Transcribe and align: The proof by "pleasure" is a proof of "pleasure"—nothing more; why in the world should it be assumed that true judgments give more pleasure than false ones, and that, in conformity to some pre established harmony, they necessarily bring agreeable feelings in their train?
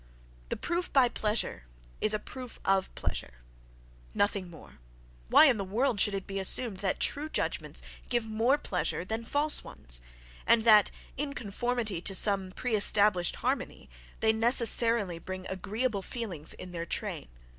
The 0.49 0.57
proof 0.57 0.91
by 0.91 1.09
"pleasure" 1.09 1.65
is 2.01 2.15
a 2.15 2.17
proof 2.17 2.59
of 2.65 2.91
"pleasure"—nothing 2.95 4.49
more; 4.49 4.79
why 5.27 5.45
in 5.45 5.57
the 5.57 5.63
world 5.63 5.99
should 5.99 6.15
it 6.15 6.25
be 6.25 6.39
assumed 6.39 6.77
that 6.77 6.99
true 6.99 7.29
judgments 7.29 7.83
give 8.09 8.25
more 8.25 8.57
pleasure 8.57 9.05
than 9.05 9.23
false 9.23 9.63
ones, 9.63 10.01
and 10.47 10.65
that, 10.65 10.89
in 11.17 11.35
conformity 11.35 12.01
to 12.01 12.15
some 12.15 12.51
pre 12.51 12.73
established 12.75 13.35
harmony, 13.45 13.91
they 14.21 14.33
necessarily 14.33 15.19
bring 15.19 15.45
agreeable 15.45 16.01
feelings 16.01 16.53
in 16.53 16.71
their 16.71 16.87
train? 16.87 17.27